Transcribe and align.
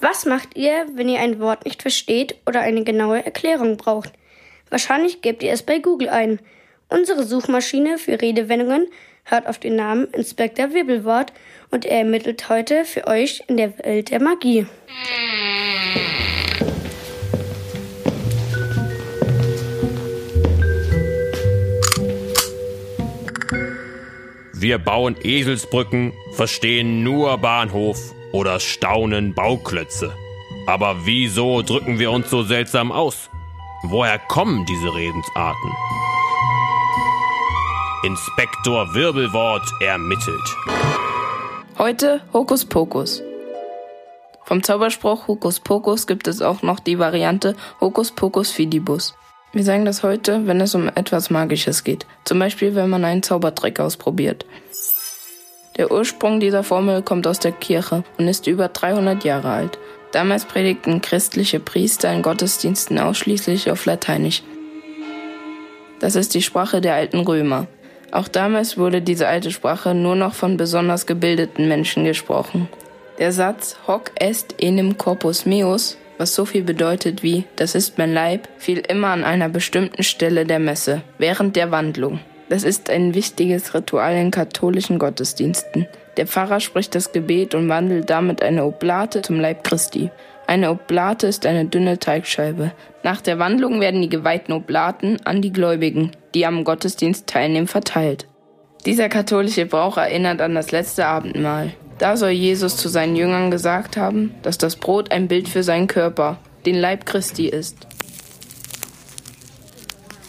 Was 0.00 0.26
macht 0.26 0.56
ihr, 0.56 0.86
wenn 0.94 1.08
ihr 1.08 1.18
ein 1.18 1.40
Wort 1.40 1.64
nicht 1.64 1.82
versteht 1.82 2.36
oder 2.46 2.60
eine 2.60 2.84
genaue 2.84 3.24
Erklärung 3.24 3.76
braucht? 3.76 4.12
Wahrscheinlich 4.70 5.22
gebt 5.22 5.42
ihr 5.42 5.52
es 5.52 5.64
bei 5.64 5.80
Google 5.80 6.08
ein. 6.08 6.38
Unsere 6.88 7.24
Suchmaschine 7.24 7.98
für 7.98 8.20
Redewendungen 8.20 8.86
hört 9.24 9.48
auf 9.48 9.58
den 9.58 9.74
Namen 9.74 10.06
Inspektor 10.12 10.72
Wirbelwort 10.72 11.32
und 11.72 11.84
er 11.84 11.98
ermittelt 11.98 12.48
heute 12.48 12.84
für 12.84 13.08
euch 13.08 13.42
in 13.48 13.56
der 13.56 13.76
Welt 13.78 14.10
der 14.10 14.22
Magie. 14.22 14.66
Wir 24.52 24.78
bauen 24.78 25.16
Eselsbrücken, 25.22 26.12
verstehen 26.34 27.02
nur 27.02 27.36
Bahnhof 27.38 28.14
oder 28.32 28.60
staunen 28.60 29.34
Bauklötze. 29.34 30.14
Aber 30.66 31.06
wieso 31.06 31.62
drücken 31.62 31.98
wir 31.98 32.10
uns 32.10 32.30
so 32.30 32.42
seltsam 32.42 32.92
aus? 32.92 33.30
Woher 33.82 34.18
kommen 34.18 34.66
diese 34.66 34.94
Redensarten? 34.94 35.72
Inspektor 38.04 38.94
Wirbelwort 38.94 39.66
ermittelt. 39.80 40.56
Heute 41.78 42.20
Hokus 42.32 42.64
Pokus. 42.64 43.22
Vom 44.44 44.62
Zauberspruch 44.62 45.28
Hokus 45.28 45.60
Pokus 45.60 46.06
gibt 46.06 46.26
es 46.26 46.42
auch 46.42 46.62
noch 46.62 46.80
die 46.80 46.98
Variante 46.98 47.56
Hokus 47.80 48.12
Pokus 48.12 48.50
Fidibus. 48.50 49.14
Wir 49.52 49.64
sagen 49.64 49.84
das 49.84 50.02
heute, 50.02 50.46
wenn 50.46 50.60
es 50.60 50.74
um 50.74 50.88
etwas 50.88 51.30
Magisches 51.30 51.82
geht. 51.82 52.06
Zum 52.24 52.38
Beispiel, 52.38 52.74
wenn 52.74 52.90
man 52.90 53.04
einen 53.04 53.22
Zaubertrick 53.22 53.80
ausprobiert. 53.80 54.44
Der 55.78 55.90
Ursprung 55.92 56.40
dieser 56.40 56.64
Formel 56.64 57.02
kommt 57.02 57.26
aus 57.26 57.38
der 57.38 57.52
Kirche 57.52 58.02
und 58.18 58.28
ist 58.28 58.46
über 58.46 58.68
300 58.68 59.24
Jahre 59.24 59.50
alt. 59.50 59.78
Damals 60.12 60.44
predigten 60.44 61.00
christliche 61.00 61.60
Priester 61.60 62.12
in 62.12 62.22
Gottesdiensten 62.22 62.98
ausschließlich 62.98 63.70
auf 63.70 63.86
Lateinisch. 63.86 64.42
Das 66.00 66.16
ist 66.16 66.34
die 66.34 66.42
Sprache 66.42 66.80
der 66.80 66.94
alten 66.94 67.20
Römer. 67.20 67.68
Auch 68.10 68.28
damals 68.28 68.76
wurde 68.76 69.02
diese 69.02 69.28
alte 69.28 69.50
Sprache 69.50 69.94
nur 69.94 70.16
noch 70.16 70.34
von 70.34 70.56
besonders 70.56 71.06
gebildeten 71.06 71.68
Menschen 71.68 72.04
gesprochen. 72.04 72.68
Der 73.18 73.32
Satz 73.32 73.76
Hoc 73.86 74.12
est 74.18 74.54
enim 74.60 74.98
corpus 74.98 75.46
meus 75.46 75.96
was 76.18 76.34
so 76.34 76.44
viel 76.44 76.64
bedeutet 76.64 77.22
wie 77.22 77.44
Das 77.56 77.74
ist 77.74 77.96
mein 77.96 78.12
Leib, 78.12 78.48
fiel 78.58 78.78
immer 78.78 79.08
an 79.08 79.24
einer 79.24 79.48
bestimmten 79.48 80.02
Stelle 80.02 80.44
der 80.44 80.58
Messe, 80.58 81.02
während 81.18 81.54
der 81.56 81.70
Wandlung. 81.70 82.18
Das 82.48 82.62
ist 82.62 82.88
ein 82.88 83.14
wichtiges 83.14 83.74
Ritual 83.74 84.14
in 84.16 84.30
katholischen 84.30 84.98
Gottesdiensten. 84.98 85.86
Der 86.16 86.26
Pfarrer 86.26 86.60
spricht 86.60 86.94
das 86.94 87.12
Gebet 87.12 87.54
und 87.54 87.68
wandelt 87.68 88.08
damit 88.10 88.42
eine 88.42 88.64
Oblate 88.64 89.22
zum 89.22 89.38
Leib 89.38 89.64
Christi. 89.64 90.10
Eine 90.46 90.70
Oblate 90.70 91.26
ist 91.26 91.44
eine 91.44 91.66
dünne 91.66 91.98
Teigscheibe. 91.98 92.72
Nach 93.02 93.20
der 93.20 93.38
Wandlung 93.38 93.80
werden 93.80 94.00
die 94.00 94.08
geweihten 94.08 94.52
Oblaten 94.52 95.18
an 95.24 95.42
die 95.42 95.52
Gläubigen, 95.52 96.12
die 96.34 96.46
am 96.46 96.64
Gottesdienst 96.64 97.26
teilnehmen, 97.26 97.66
verteilt. 97.66 98.26
Dieser 98.86 99.10
katholische 99.10 99.66
Brauch 99.66 99.98
erinnert 99.98 100.40
an 100.40 100.54
das 100.54 100.70
letzte 100.70 101.06
Abendmahl. 101.06 101.72
Da 101.98 102.16
soll 102.16 102.30
Jesus 102.30 102.76
zu 102.76 102.88
seinen 102.88 103.16
Jüngern 103.16 103.50
gesagt 103.50 103.96
haben, 103.96 104.34
dass 104.42 104.56
das 104.56 104.76
Brot 104.76 105.10
ein 105.12 105.28
Bild 105.28 105.48
für 105.48 105.62
seinen 105.62 105.88
Körper, 105.88 106.38
den 106.64 106.76
Leib 106.76 107.04
Christi 107.04 107.46
ist. 107.48 107.86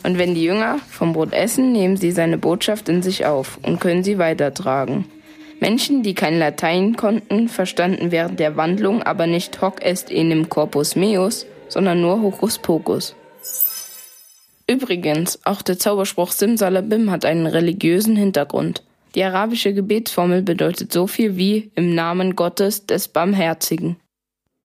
Und 0.03 0.17
wenn 0.17 0.33
die 0.33 0.43
Jünger 0.43 0.79
vom 0.89 1.13
Brot 1.13 1.33
essen, 1.33 1.71
nehmen 1.71 1.97
sie 1.97 2.11
seine 2.11 2.37
Botschaft 2.37 2.89
in 2.89 3.01
sich 3.01 3.25
auf 3.25 3.59
und 3.63 3.79
können 3.79 4.03
sie 4.03 4.17
weitertragen. 4.17 5.05
Menschen, 5.59 6.03
die 6.03 6.13
kein 6.13 6.39
Latein 6.39 6.95
konnten, 6.95 7.49
verstanden 7.49 8.11
während 8.11 8.39
der 8.39 8.55
Wandlung 8.55 9.03
aber 9.03 9.27
nicht 9.27 9.61
hoc 9.61 9.83
est 9.83 10.09
enim 10.09 10.47
corpus 10.47 10.95
meus, 10.95 11.45
sondern 11.67 12.01
nur 12.01 12.21
Hokus 12.21 12.59
Pokus. 12.59 13.15
Übrigens, 14.67 15.39
auch 15.45 15.61
der 15.61 15.79
Zauberspruch 15.79 16.31
Simsalabim 16.31 17.11
hat 17.11 17.25
einen 17.25 17.47
religiösen 17.47 18.15
Hintergrund. 18.15 18.83
Die 19.15 19.23
arabische 19.23 19.73
Gebetsformel 19.73 20.43
bedeutet 20.43 20.93
so 20.93 21.07
viel 21.07 21.35
wie 21.35 21.71
im 21.75 21.95
Namen 21.95 22.35
Gottes 22.35 22.85
des 22.85 23.07
Barmherzigen. 23.07 23.97